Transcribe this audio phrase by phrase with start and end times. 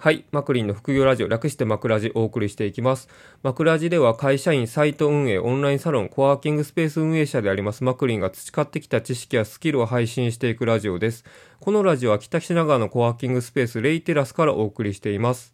[0.00, 0.26] はい。
[0.30, 3.08] マクリンの副業ラジオ、略してマクラジお送りしていきます。
[3.42, 11.24] マクラジでは会社員、サイト運営、オンラインサロン、コワーキングスペース運営者でありますマクリンが培ってきた知識やスキルを配信していくラジオです。
[11.58, 15.52] このラジオは北品川のコワーキングスペース、レイテラスからお送りしています。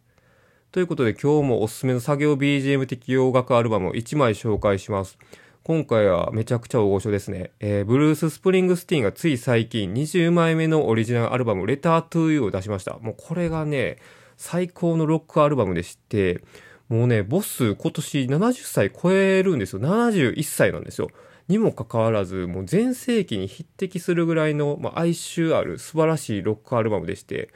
[0.73, 5.19] ということで今日もおすすめの作業 BGM 的洋楽アルバムを1枚紹介します。
[5.63, 7.53] 今回はめちゃくちゃ大御所ですね。
[7.61, 12.99] えー、ブルース・スプリングスティーンがつい最近20枚目のオリジナルアルバム、 Letter to You を出しました。
[12.99, 13.97] もうこれがね、
[14.37, 16.43] 最高のロックアルバムでして、
[16.89, 19.81] もうね、ボス今年70歳超えるんですよ。
[19.81, 21.09] 71歳なんですよ。
[21.49, 27.51] にもかかわらず、もう全盛期に匹敵するぐらいの、まあ、哀愁ある素晴らしいロックアルバムでして、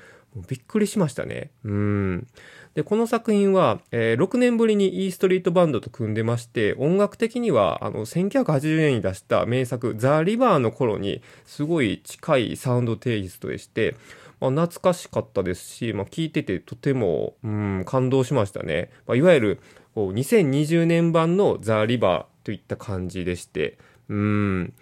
[0.46, 1.50] びっくりしましたね。
[1.64, 2.27] うん。
[2.74, 13.97] で、この作品は、えー、6年ぶりに E ストリートバンドと組んでまして、音楽的には、あの、1980年に出した名作、ザ・リバーの頃に、すごい近いサウンドテイストでして、
[14.41, 18.91] まあ、懐かしかったですし、まあ、聞いててとても、うん、感動しましたね。
[19.06, 19.61] まあ、いわゆる、
[19.95, 24.72] こう、2020年版の The River といった感じでして、うん。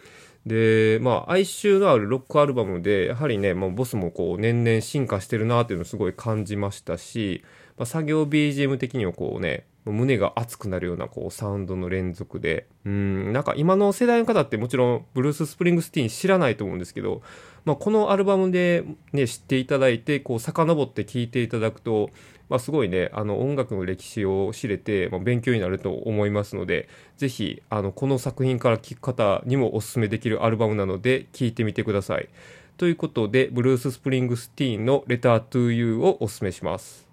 [0.45, 7.43] で、まあ、哀愁のあるロックアルバムで、やはりね、まあ、ボスもこう、年々進化してるなっていうのをすごい感じましたし、
[7.77, 17.23] まあ、作業 BGM 的にはこうね、胸が熱くなるようなこうサウンドの連続で、うん、なんか今の世代の方ってもちろんブルース・スプリングスティーン知らないと思うんですけど、
[17.65, 22.11] まあ、このアルバムでね、知っていただいて、こう遡って聴いていただくと、
[22.49, 32.29] まあ、すごいね、あの音楽の歴史を知れて、まあ、勉強になると思いますので、ぜひ、あの、この作品から聴く方にもお勧めできるアルバムなので、聴いてみてください。
[32.77, 37.06] ということで、ブルース・スプリングスティーンの Letter to You をお勧めします。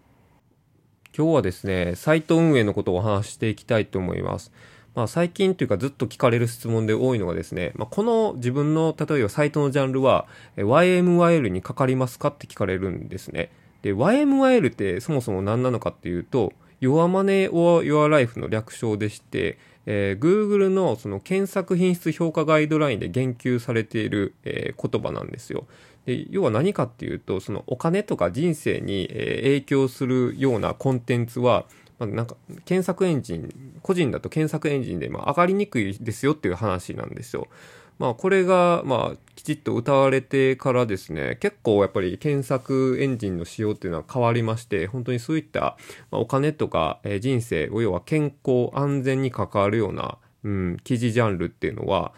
[1.16, 4.52] 今日はですね、サイト運営のことをお話ししていきたいと思います。
[4.96, 10.26] まあ最近というかずっと聞かれる質問で多いのがですね、まあ、この自分の例えばサイトのジャンルは
[10.58, 13.52] YMYL にかかりますかって聞かれるんですね。
[13.84, 25.66] で、YMYL ってそもそも何なのかっていうと、Your Money or Your Life の略称でして、えー、Google のその検索品質評価ガイドラインで言及されている、えー、言葉なんですよ。
[26.06, 31.66] で要は何かっていうとそのお金とか人生に、影響するようなコンテンツは、
[32.00, 37.48] まあ、なんか検索エンジン個人だと検索エンジンで、ま、上がりにくいですよっていう話なんですよ。
[38.00, 45.78] まあ、これが、まあ、きちっと歌われてからですね、結構やっぱり検索エンジンの仕様っていうのは変わりまして、本当にそういった、
[46.12, 52.14] まあ、お金とか、え、人生、要は健康、安全に関わるような、うん、記事ジャンルっていうのは、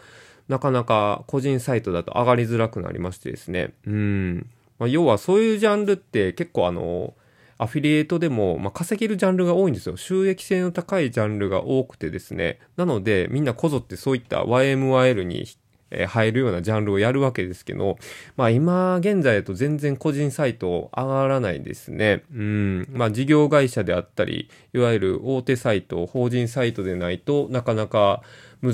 [0.48, 3.74] なかなか個人サイトだと上がりづらくなりましてですね。
[3.86, 4.46] うん。
[4.78, 7.14] まあ、要はそういうジャンルって結構あの、
[7.58, 9.96] アフィリエイトでも、まあ、稼げるジャンルが多いんですよ。
[9.96, 12.60] 収益性の高いジャンルが多くてですね。
[12.76, 15.46] なので、みんなこぞってそういった YMYL に
[15.90, 17.98] え入るようなジャンルをやるわけですけど、
[18.36, 22.24] まあ今現在だと全然個人サイト上がらないですね。
[22.34, 22.88] うん。
[22.92, 28.22] まあ事業会社であったり、いわゆる大手サイト、法人サイトでないとなかなか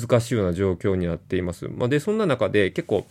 [0.00, 1.68] 難しいような状況になっています。
[1.68, 3.06] まあで、そんな中で結構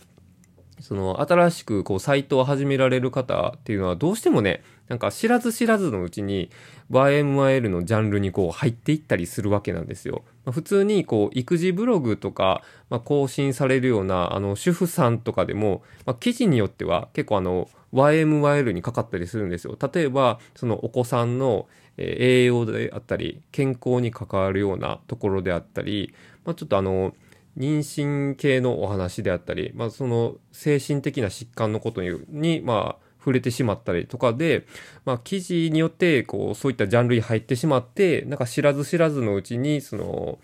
[0.82, 6.50] その新しくこうサイトを始められる方っていうのはどうしてもね、なんか知らず知らずのうちに
[6.90, 10.22] YMYL のジャンルにこう入っていったりするわけなんですよ。
[10.44, 19.78] まあ、普通にこう育児ブログとか、まあ、更新されるようなあの主婦さんとかでも、まあ、記事によっては結構あの YMYL にかかったりするんですよ。
[19.94, 26.12] 例えばそのお子さんの栄養であったり健康に関わるようなところであったり、
[26.44, 27.14] まあ、ちょっとあの
[27.56, 34.66] 妊娠系のお話であったり、まあ、その精神的な疾患のことに、まあ、触れてしまったりとかで、
[35.04, 40.38] まあ、記事によって、こう、そういったジャンルに入ってしまって、なんか知らず知らずのうちに、その、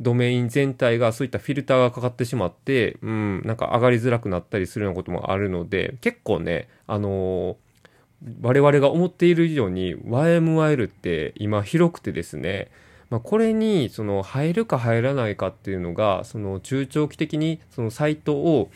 [0.00, 12.70] ドメイン全体がそういったフィルターがかかってしまって、うん、なんか上がりづらくなったりするようなこともあるので、結構ね、あのー、我々が思っている以上に YMYL って今広くてですね、
[13.10, 18.70] まあ、これにその入るか入らないかっていうのがその中長期的にそのサイトを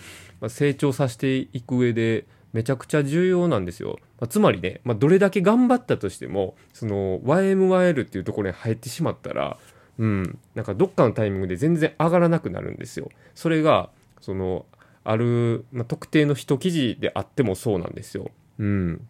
[0.49, 3.99] 成長させていく上でめちゃくちゃ重要なんですよ。
[4.21, 9.59] まあ、つまりね、まあ、どれだけ頑張ったとしてもその YMYL っていうところに入ってしまったら
[9.99, 13.11] うん、なんかどっかのタイミングで全然上がらなくなるんですよ。
[13.35, 14.67] それがその
[15.05, 18.31] ある、まあ、特定の一記事であってもそうなんですよ。
[18.59, 19.07] うん。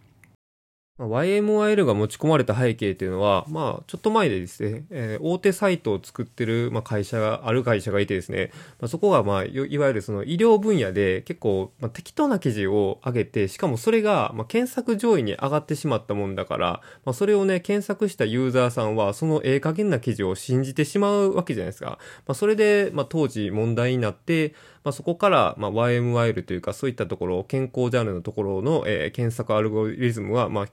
[0.97, 21.99] まあ YMYL が持ち込まれた背景っていうのは、まあ、ちょっと前でですね、えー、大手サイトを作ってる、まあ、会社が、ある会社がいてですね、まあ、そこが、まあ、いわゆるその医療分野で結構、まあ、適当な記事を上げて、しかもそれが、まあ、検索上位に上がってしまったもんだから、まあ、それをね、検索したユーザーさんは、そのええ加減な記事を信じてしまうわけじゃないですか。
[22.27, 30.67] まあ、それで、まあ、当時問題になって、まあ、そこから、まあ、YMYL というかそういったところ、健康ジャンルのところの、えー、検索アルゴリズムは、まあ、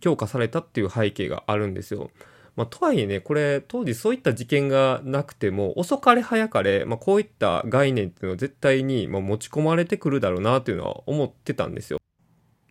[0.00, 2.10] 強化されたっていう背景があるんですよ。
[2.56, 11.98] まあ、とはいえね、これ、当時そういった事件がなくても、遅かれ早かれ、まあ、こういった概念っていうのは絶対に、ま持ち込まれてくるだろうなっていうのは思ってたんですよ。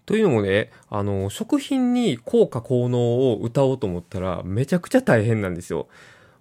[0.05, 5.87] というのもね、あの、食品に効果効能を歌おうと思ったら、めちゃくちゃ大変なんですよ。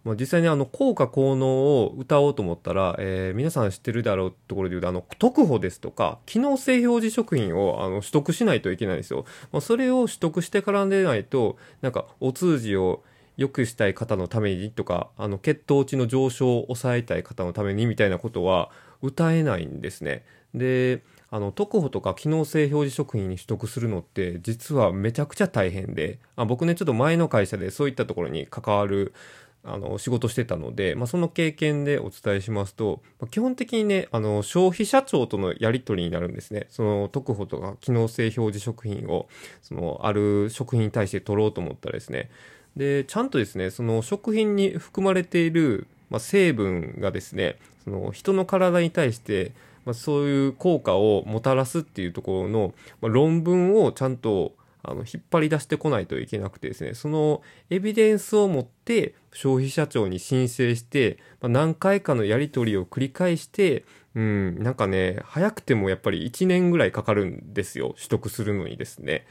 [0.05, 9.25] まあ、実際にあの、効果効能を歌おうと思ったら、えー、皆さん知ってるだろうところで言うと、あの、特保ですとか、機能性表示食品をあの取得しないといけないんですよ。
[9.53, 13.03] まあ、それを取得してからでないと、なんか、お通じを
[13.37, 18.71] 良くしたい方のためにとか、あの、血糖値の上昇を抑えたい方のためにみたいなことは
[19.03, 20.25] 歌えないんですね。
[20.55, 29.15] で、あの、特保とか機能性表示食品に取得するのって実はめちゃくちゃ大変で、あ僕ね、ちょっと前の会社でそういったところに関わる
[29.63, 36.67] あの仕事してたので、まあ、その経験でお伝えしますと、まあ、基本的にねあの消費者庁とのやり取りになるんですね。
[36.71, 39.29] その特保とか機能性表示食品を
[39.61, 42.31] そのある食品に対して取ろうと思ったらですね。
[42.77, 49.53] で、ちゃんとですね、その食品に含まれている、まあ、成分がですね、その人の体に対して、
[49.85, 63.85] まあ、そういう効果をもたらすっていうところの、まあ、論文をちゃんとあの引っ張り出してこないといけなくてですね、そのエビデンスを持って消費者庁に申請して、まあ、何回かのやり取りを繰り返して、
[64.15, 67.95] うん、なんかね、早くてもやっぱり1年ぐらいかかるんですよ。
[67.97, 69.27] 取得するのにですね。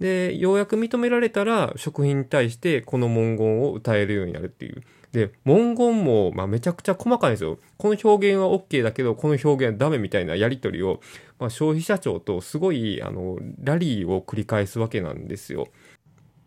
[0.00, 4.82] で、ようやく認められたら、食品に対してこの文言を歌えるようになるっていう。
[5.12, 7.58] で、文言も、まあ、めちゃくちゃ細かいんですよ。
[7.76, 11.00] この表現は OK だけど、この表現はダメみたいなやり取りを、
[11.38, 15.68] まあ、消費者庁とすごい、あの、ラリーを繰り返すわけなんですよ。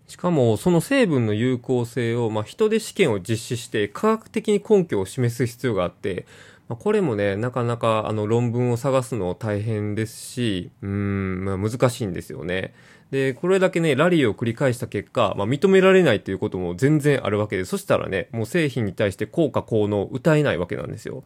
[0.07, 6.25] しかも、その成分の有効性を、まあ、人で試験を実施して、科学的に根拠を示す必要があって、
[6.67, 12.73] まあ、これもね、なかなかあの論文を探すの大変ですし、うん、まあ、難しいんですよね。
[13.15, 21.23] で、これだけね、ラリーを繰り返した結果、まあ、認められないということも全然あるわけで、そしたらね、もう製品に対して効果効能を歌えないわけなんですよ。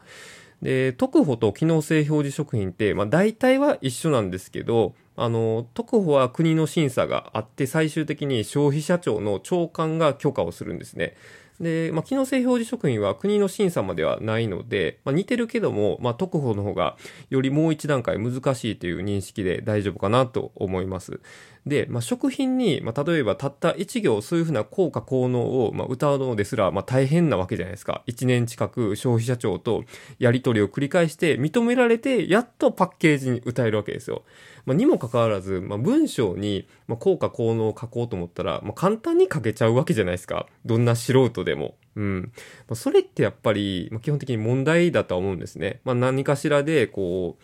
[0.62, 11.16] で、特保と機能性表示食品って、まあ、大体は一緒なんですけど、あの、特保は国の審査があって、最終的に消費者庁の長官が許可をするんですね。
[11.60, 16.98] で、まあ、機能性表示食品は国の審査まではないので、まあ、似てるけども、まあ、特保の方が
[17.30, 21.20] よりもう一段階難しいという認識で大丈夫かなと思います。
[21.66, 28.04] で、まあ、食品に、まあ、例えばたった1行そういうふうな効果効能を、まあ、歌うのですら、まあ、大変なわけじゃないですか。
[28.08, 29.84] 1年近く消費者庁と
[30.20, 34.24] やり取りを繰り返して認められて、やっとパッケージに歌えるわけですよ。
[34.66, 40.48] まあ、にもかかわらず、まあ、文章に、まあ、効果効能を書こうと思ったら、まあ、簡単に書けちゃうわけじゃないですか。
[40.66, 41.76] どんな素人でも。
[41.96, 42.32] うん。
[42.68, 45.82] まあ、それってやっぱり、まあ、基本的に問題だとは思うんですね。
[45.84, 47.44] まあ、何かしらで、こう、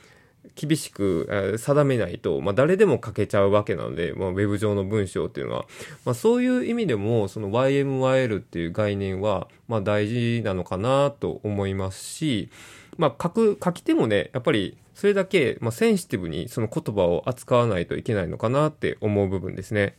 [0.56, 5.66] 厳しく定めないと、まあ、誰でも書けちゃうわけなので、まあ、ウェブ上の文章っていうのは、
[6.06, 12.50] まあ、そういう意味でも、その YMYL っていう概念は、まあ、大事なのかなと思いますし、
[12.98, 19.96] まあ、書く、書き手もね、やっぱり、それだけ、まあ、センシティブにその言葉を扱わないといけないのかなって思う部分ですね。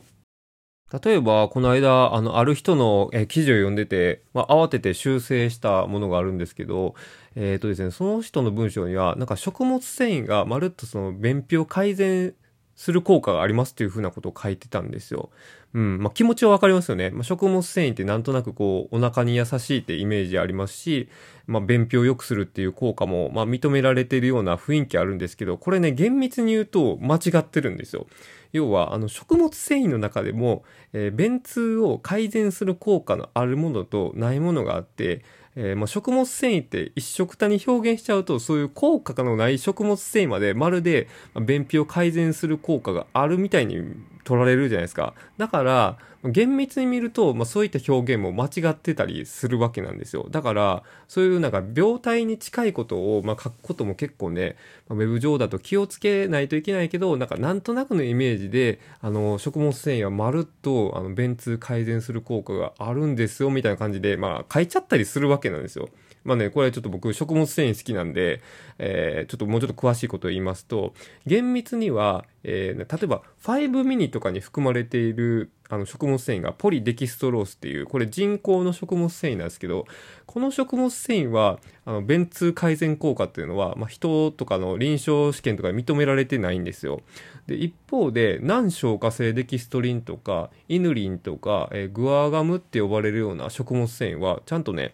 [1.03, 6.95] 例えば、この間、あの、ある人の、記事を読んでて、まあ、慌てて修正したものがあるんですけど、
[7.39, 12.33] えっ、ー、とですね、その人の文章には、なんか食物繊維がまるっとその便秘を改善
[12.75, 15.29] する効果がありますっていうふうなことを書いてたんですよ。
[15.75, 15.99] うん。
[16.01, 17.11] まあ、気持ちはわかりますよね。
[17.11, 21.09] まあ、食物繊維ってなんとなくこう、お腹に優しいってイメージありますし、
[21.45, 28.07] まあ、便秘を良くするっていう効果も、まあ、認められているような雰囲気あるんですけど、これね、厳密に言うと間違ってるんですよ。
[28.51, 30.63] 要は、あの、食物繊維の中でも、
[30.93, 35.23] えー、便通を改善する効果のあるものとないものがあって、
[35.59, 41.07] えー、まあ、食物繊維って一食多に表現しちゃうと、そういう効果のない食物繊維までまるで
[41.41, 43.81] 便秘を改善する効果があるみたいに
[44.27, 45.13] 取られるじゃないですか。
[45.37, 50.27] だから、厳密に見ると、まあ、そういった表現も間違ってたりするわけなんですよ。
[50.29, 54.57] だから、そういうなんか病態に近いことを、まあ、書くことも結構ね、
[54.89, 65.87] まあ、ウェブ上だと気をつけないといけないけど、なんかなんとなくのイメージで、あの、食物繊維はまるっと、あの、便通改善する効果があるんですよ、みたいな感じで、まあ、書いちゃったりするわけなんですよ。
[66.23, 68.41] まあね、これちょっと僕、食物繊維好きなんで、
[68.79, 70.93] えー、ちょっともうちょっと詳しいことを言いますと、
[71.25, 79.85] 厳密には、えー、例えば5ミニとかに含まれているあの食物繊維がポリデキストロースっていう、これ人工の食物繊維なんですけど、
[80.25, 87.01] この食物繊維は、あの、便通改善効果っていうのは、まあ、人とかの臨床試験とか認められてないんですよ。
[87.47, 94.93] で、一方で、難消化性デキストリンとか、イヌリンとか、えー、グアガムって呼ばれるような食物繊維は、ちゃんとね、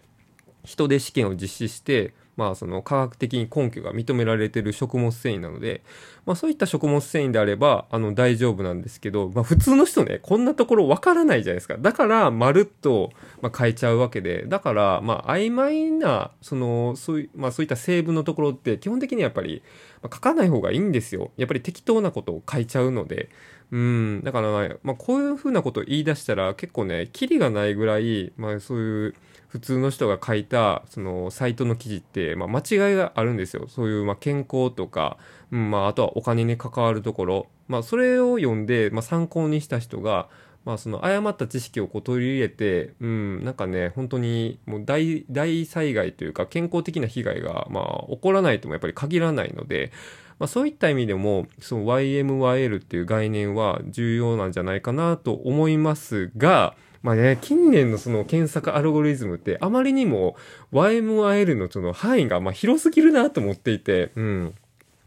[0.64, 5.82] 人で試験を実施して、まあその科学的に根拠が認められてる食物繊維なので、
[6.26, 11.76] まあそういった食物繊維であれば、あの大丈夫なんですけど、まあ普通の人ね、こんなところわからないじゃないですか。
[11.78, 19.62] だから、まるっと、ま、変えちゃうわけで、だから、まあ曖昧な、その、そうい、まあそういった成分のところって基本的にはやっぱり、
[20.02, 21.30] ま、書かない方がいいんですよ。
[21.36, 23.28] やっぱり適当なことを書いちゃうので。
[23.70, 29.14] うん、だから、まあこういうふうなことを言い出したら結構ね、キリがないぐらい、まあそういう、
[29.54, 33.68] 普通の人が書いたそのサイトの記事って、まあ、間違いがあるんですよ。
[33.68, 35.16] そういう、まあ、健康とか、
[35.52, 40.28] うんまあ、あとはお金に関わるところ、まあ、それを読んで、まあ、参考にした人が、
[40.64, 49.92] まあ、その誤った知識をこう取り入れて、うん、なんかね、本当にもう大、大災害というか健康的な被害が、まあ、起こらないともやっぱり限らないので、
[50.40, 60.36] まあ、そういった意味でも、その YMYL っていう概念は重要なんじゃないかなと思いますが、まあね、近年のその検索アルゴリズムってあまりにも
[60.72, 64.54] YMIL のその範囲がま広すぎるなと思っていて、うん。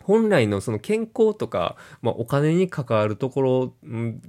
[0.08, 3.74] 本来のその健康とか、まあ、お金に関わるところ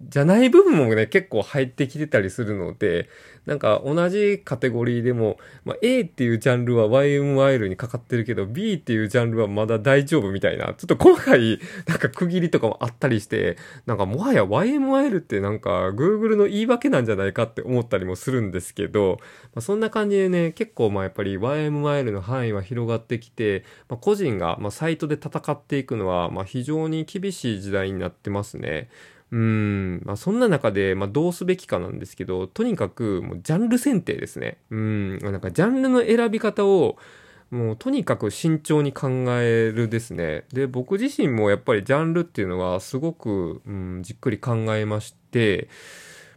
[0.08, 3.08] じゃない部分もね、結構入ってきてたりするので、
[3.47, 13.56] なんか同じカテゴリーでも、まあ、A っていうジャンルは YMYL にかかってるけど、B っていうジャンルはまだ大丈夫みたいな、ちょっと細かい、なんか区切りとかもあったりして、
[13.87, 19.18] なんかもはや YMYL ってなんか Google の言い訳なんじゃないかって思ったりもするんですけど、
[19.54, 28.88] まあ、そんな感じでね、結構まあやっぱり YMYL の範囲は広がってきて、まあ、個人がまあサイトで戦ってていくのはまあ非常に厳しい時代になってますね。
[29.30, 34.56] うん、まあ、そんな中で、まあ、どうすべきかなんですけど、とにかく、もう、ジャンル選定ですね。
[34.70, 36.96] うん、なんか、ジャンルの選び方を、
[37.50, 39.08] もう、とにかく慎重に考
[39.40, 40.44] えるですね。
[40.52, 45.68] で、僕自身もやっぱりジャンルっていうのは、すごく、うん、じっくり考えまして、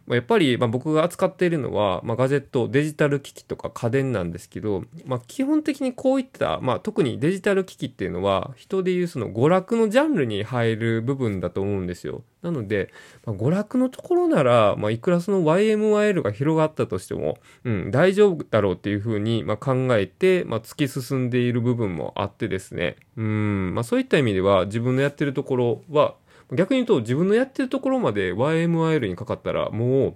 [0.08, 12.22] やっぱり、ま、僕が扱っているのは、まあ、ガジェット、デジタル機器とか家電なんですけど、まあ、基本的にこういった、まあ、特にデジタル機器っていうのは、人でいうその娯楽のジャンルに入る部分だと思うんですよ。
[12.42, 12.90] なので、
[13.24, 26.16] まあ、娯楽のところなら、まあ、いくらその YMYL が広がったとしても、うん、大丈夫だろうっていうふうに、まあ、考えて、まあ、突き進んでいる部分もあってですね、うん、まあ、そういった意味では、自分のやってるところは、
[26.54, 30.14] 逆に言うと自分のやってるところまで YMIL にかかったらもう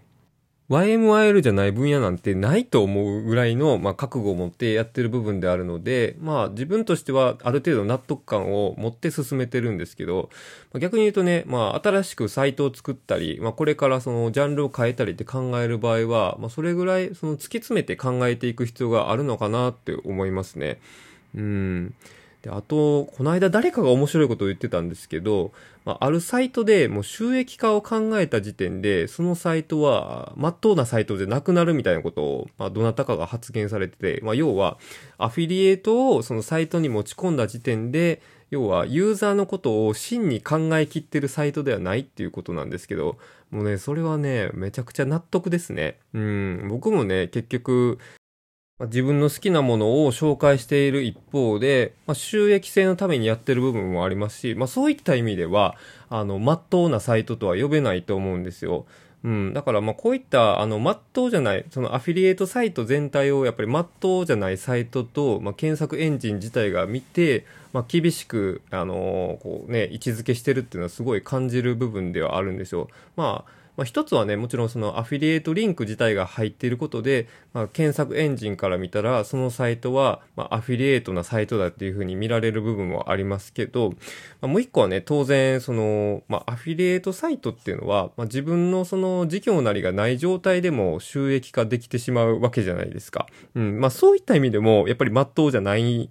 [0.68, 10.28] YMIL じゃない分野なんてないと思うぐらいの、まあ、覚悟を持ってやってる部分であるので、まあ、自分としてはある程度納得感を持って進めてるんですけど、
[10.72, 20.80] まあ、逆に言うとね、まあ、新しくサイトを作ったり、まあ、これからそのジャンルを変えたりって考える場合は、まあ、それぐらいその突き詰めて考えていく必要があるのかなって思いますね。
[21.36, 21.94] うん。
[22.46, 25.52] で、あと、この間誰かが面白いことを言ってたんですけど、
[25.84, 34.78] まあ、あるサイトでもう収益化を考えた時点で、そのサイトは、まっとうなサイトじゃなくなるみたいなことを、まあ、どなたかが発言されてて、まあ、要は、
[35.18, 43.18] アフィリエイトをそのサイトに持ち込んだ時点で、要は、ユーザーのことを真に考えきってるサイトではないっていうことなんですけど、
[43.50, 45.98] もうね、それはね、めちゃくちゃ納得ですね。
[46.14, 47.98] うん、僕もね、結局、
[48.78, 55.76] 自分の好きなものを紹介している一方で、まあ、収益性のためにやってる部分もありますし、まあ、そういった意味では、
[56.10, 58.84] あの、まっとうなサイトとは呼べないと思うんですよ。
[59.24, 59.54] うん。
[59.54, 72.88] だから、ま、こういった、あの、まっとうじゃない、そのアフィリエイトサイト全体をやっぱりまっとうじゃないサイトと、まあ、検索エンジン自体が見て、まあ、厳しく、あのー、こうね、位置づけしてるっていうのはすごい感じる部分ではあるんですよ。
[73.16, 83.96] まあ、まあ、一つはね、もちろんそのアフィリエイトリンク自体が入っていることで、まあ、検索エンジンから見たら、そのサイトは、ま、アフィリエイトなサイトだっていうふうに見られる部分もありますけど、ま
[84.42, 93.26] あ、もう一個はね、当然、その、ま、アフィリエイトサイトっていうのは、ま、自分のその事業なりがない状態でも収益化できてしまうわけじゃないですか。
[93.54, 93.80] うん。
[93.80, 96.10] まあ、そういった意味でも、やっぱり真っ当じゃない、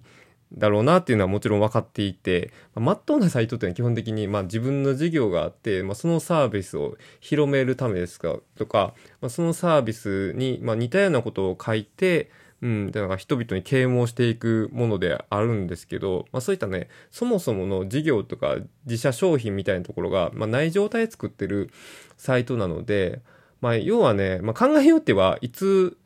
[0.58, 12.30] だろうなっていうのはもちろん分かっていて、まっとうなサイトっていうのは基本的に、まあ、自分の事業があって、まあ、そのサービスを広めるためですかとか、まあ、そのサービスに、ま、似たようなことを書いて、
[12.62, 21.70] うん、だから人々に啓蒙していくものであるんですけど、まあそういったね、そもそもの事業とか自社商品みたいなところが、まあない状態で作ってる
[22.16, 23.20] サイトなので、
[23.60, 25.98] まあ要はね、まあ考えようってはいつ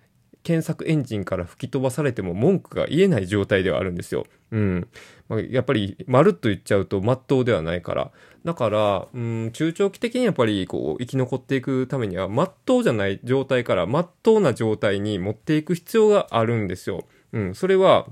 [0.42, 4.24] 検索エンジンから吹き飛ばされても文句が言えない状態ではあるんですよ。
[4.52, 4.88] うん。
[5.28, 8.10] まあ、やっぱり、まるっと言っちゃうと、まっとうではないから。
[8.44, 17.04] だから、うん、中長期的にやっぱり、こう、生き残っていくためには、まっとうじゃない状態から、まっとうな状態に持っていく必要があるんですよ。
[17.32, 17.54] うん。
[17.54, 18.06] それは、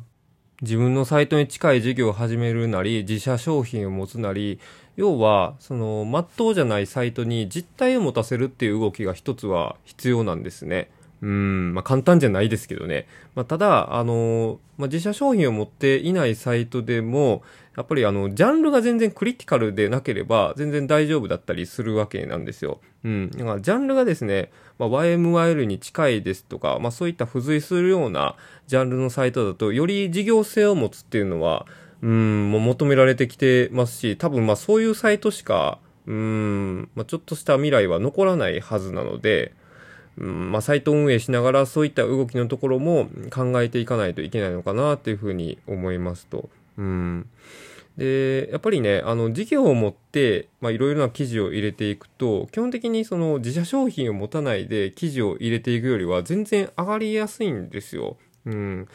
[0.61, 4.61] 自分のサイトに近い事業を始めるなり、自社商品を持つなり、
[4.97, 10.90] 要は、その、まっとうじゃないサイトに実態を持たせるっていう動きが一つは必要なんですね。
[11.20, 13.06] うん、まあ簡単じゃないですけどね。
[13.34, 17.42] まあただ、あの、まあ自社商品を持っていないサイトでも、
[17.76, 22.80] やっぱりあの、ジャンルが全然クリティカルでなければ全然大丈夫だったりするわけなんですよ。
[23.04, 23.30] うん。
[23.30, 31.66] だからジャンルがですね、まあ、YMYL に近いですとか、まあそういった付随するようなジャンルのサイトだと、より事業性を持つっていうのは、
[32.00, 39.52] うん、もう求められてきてますし、多分まあそういうサイトしか、うん、まあ、ちょっとした未来は残らないはずなので、
[40.20, 46.50] うんまあ、サイト運営しながらそういった動きのところも考えていかないといけないのかなっていうふうに思いますと。
[46.76, 47.28] うん、
[47.96, 58.16] で、やっぱりね、あの、事業を持って、まあ、いろいろな記事を入れていくと、基本的にその自社商品を持たないで記事を入れていくよりは全然上がりやすいんですよ。
[58.44, 58.88] うん。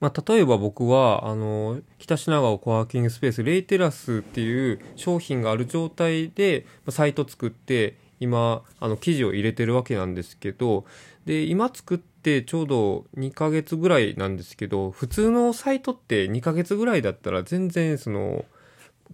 [0.00, 10.84] まあ、例えば僕は、あの、北品川コワーキングスペース、レイテラスっていう商品がある状態で、サイト作って、今、あの、記事を入れてるわけなんですけど、
[11.26, 18.44] で、今作ってちょうど2ヶ月ぐらいなんですけど、普通のサイトって2ヶ月ぐらいだったら全然その、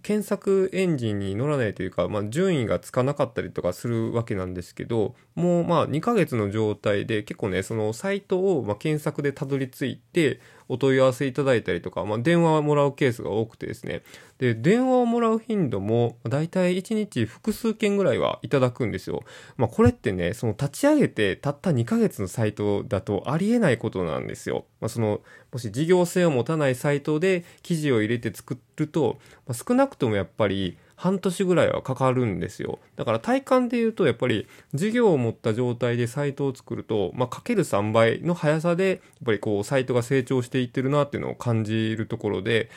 [0.01, 14.03] 検索エンジンに乗らないというか、まあ、順位がつかなかったりとかするわけなんですけど、もうまあ2ヶ月の状態で結構ね、そのサイトをま検索でたどり着いて、お問い合わせいただいたりとか、まあ、電話をもらうケースが多くてですね。
[14.39, 19.23] で、電話をもらう頻度も、だいたい1日複数件ぐらいはいただくんですよ。
[19.57, 24.65] まあ、これってね、その立ち上げてたった2ヶ月のサイトだとありえないことなんですよ。
[24.81, 32.79] まあ、その、もし事業性を持たないサイトで記事を入れて作ると、まあ、少なくともやっぱり、半年ぐらいはかかるんですよ。
[32.95, 42.69] だから体感で言うと、やっぱり事業を持った状態でサイトを作ると、まあ、かける3倍の速さで、やっぱりこう、サイトが成長していってるなっていうのを感じるところで、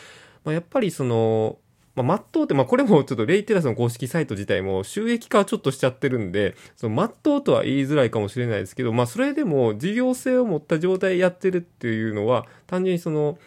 [0.44, 1.58] まあ、やっぱりその、
[1.96, 13.38] まあ、マットって、まあ、これもちょっとレイテラスの公式サイト自体も収益化はちょっとしちゃってるんで、そのマットとは言いづらいかもしれないですけど、まあ、それでも事業性を持った状態やってるっていうのは、単純にその、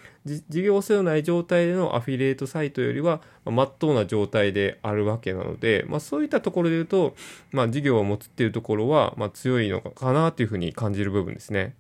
[0.49, 7.15] 事業性のない状態でのアフィリエイトサイトよりは、まっとうな状態であるわけなので、まあ、そういったところで言うと、
[7.51, 11.75] まあ、事業を持つっていうところは、ま、強いのかなというふうに感じる部分ですね。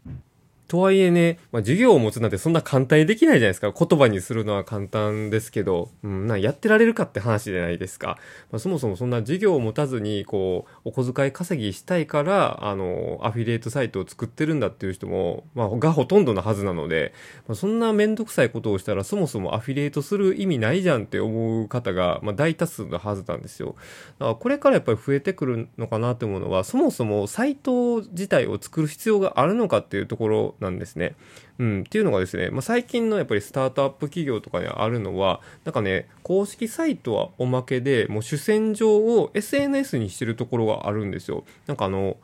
[0.69, 3.71] とはいえね、まあ、授業を持つなんてそんな簡単にできないじゃないですか。
[3.71, 8.19] 言葉にするのは簡単ですけど、うん、なやってられるかって話じゃないですか。
[8.51, 17.15] まあ、そもそもそんな授業を持たずに、こう、お小遣い稼ぎしたいから、あの、アフィリエイトサイトを作ってるんだっていう人も、まあ、がほとんどのはずなので、
[17.47, 23.75] まあ、そんなめんどくさいことをしたら、そもそもアフィリエイトする意味ないじゃんって思う方が、まあ、大多数のはずなんですよ。
[24.19, 31.15] だからこれからやっぱり増えてくるのかなと思うのは、そもそもサイト自体を作る必要があるのかっていうところなんですね。
[31.57, 41.43] うん、っていうのがですね、まあ、最近のやっぱりスタートアップ企業とかにあるのは、なんかね、公式サイトはおまけで、もう主戦場を SNS にしてるところがあるんですよ。
[41.67, 42.17] なんかあの、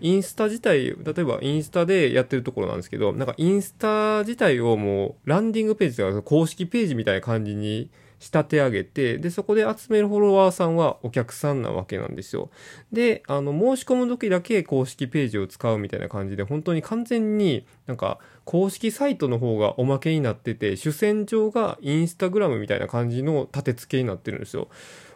[0.00, 12.50] インスタ自体、例えばインスタでやってるところなんですけど、なんかインスタ自体をもうランディングページとか公式ページみたいな感じに仕立て上げて、で、そこで集めるフォロワーさんはお客さんなわけなんですよ。
[12.92, 24.68] で、あの、申し込む時だけ公式ページを使うみたいな感じで、本当に完全になんか公式サイトの方がおまけになってて、主戦場がインスタグラムみたいな感じの立て付けになってるんですよ。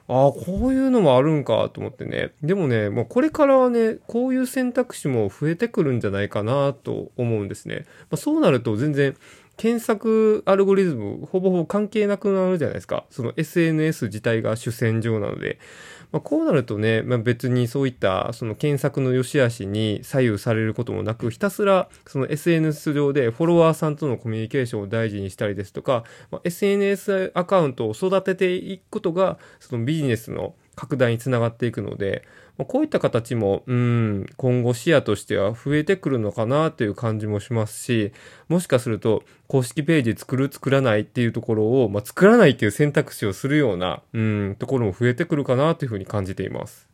[0.08, 2.32] ああ、こういうのもあるんかと思ってね。
[2.42, 7.84] でもね、もうこれからはね、こういう選択肢も増えてくるんじゃないかなと思うんですね。
[8.10, 9.16] まあ、そうなると全然
[9.56, 13.04] 検索アルゴリズムほぼほぼ関係なくなるじゃないですか。
[13.10, 15.58] その SNS 自体が主戦場なので。
[16.12, 32.24] まあ、こうなるとね、まあ、別にそういったその検索の良し悪しに左右されることもなく、ひたすらその SNS 上でフォロワーさんとのコミュニケーションを大事にしたりですとか、まあ、SNS アカウントを育てていくことが、そのビジネスの拡大につながっていくので、
[32.58, 38.12] こういった形も、うん、今後視野としては増えてくるのかなという感じもしますし、
[38.48, 46.91] もしかすると公式ページ作る作らないっていうところを、まあ、作らないっていう選択肢をするような、うん、ところも増えてくるかなというふうに感じています。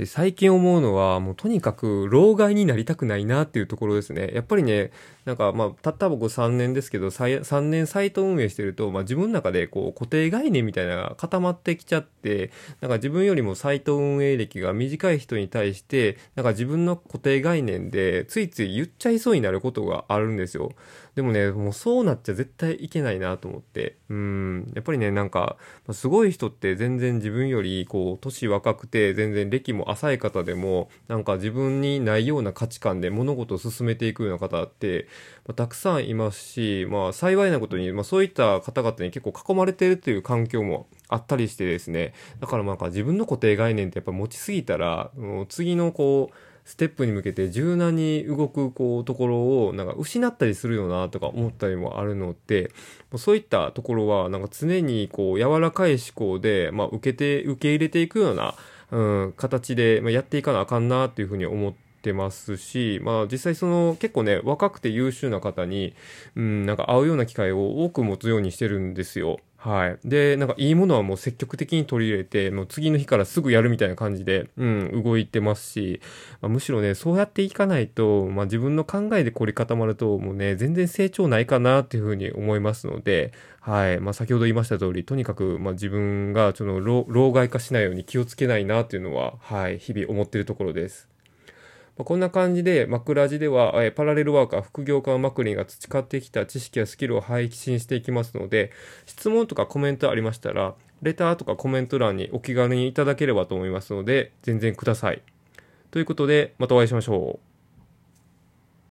[0.00, 4.30] で、最近思うのは、もうとにかく、老害になりたくないなっていうところですね。
[4.32, 4.92] やっぱりね、
[5.26, 20.72] なんか、まあ、たった僕3年ですけど、3年サイト運営してると、まあ、自分の中で、こう、固定概念みたいなのが固まってきちゃって、なんか自分よりもサイト運営歴が短い人に対して、なんか自分の固定概念で、ついつい言っちゃいそうになることがあるんですよ。
[21.20, 23.98] でもね、もうそうなっちゃ絶対いけないなと思って。
[24.08, 24.72] うん。
[24.74, 25.58] やっぱりね、なんか、
[25.92, 35.08] すごい人って全然自分より、こう、年若くて、全然歴も浅い方でも、なんか自分にないような価値観で物事を進めていくような方って、
[35.46, 42.14] まあ、たくさんいますし、まあ幸いなことに、まあそういった方々に結構囲まれているという環境もあったりしてですね。
[42.40, 52.70] だからなんか自分の固定概念ってやっぱ持ちすぎたら、もう次のこう、ステップに向けて柔軟に動くこうところをなんか失ったりするよなとか思ったりもあるので
[53.16, 58.54] そういったところはなんか常にこう柔らかい思考で、まあ、受けて受け入れていくような、
[58.92, 65.94] うん、形で、ま、やっていかなあかんなっていうふうに思っててますし、まあ実際その結構ね、若くて優秀な方に、
[66.34, 69.38] うん、なんか会うような機会を多く持つようにしてるんですよ。
[69.62, 69.98] はい。
[70.08, 76.00] で、なんかいいものはもう積極的に取り入れて、もう次の日からすぐやるみたいな感じで、うん、動いてますし、
[76.40, 84.00] まあ、むしろね、そうやっていかないと、まあ自分の考えで凝り固まると、もうね、全然成長ないかなっていうふうに思いますので、はい。
[84.00, 91.09] まあ先ほど言いました通り、とにかく、まあ自分が、その、老害化しないように気をつけないなっていうのは、はい、日々思ってるところです。
[92.00, 98.72] ま、こんな感じで、枕地では、えパラレルワーカー、副業家のマクリンが培ってきた知識やスキルを配信していきますので、
[99.04, 105.22] 質問とかコメントありましたら、レターとかコメント欄にお気軽にいただければと思いますので、全然ください。
[105.90, 107.49] ということで、またお会いしましょう。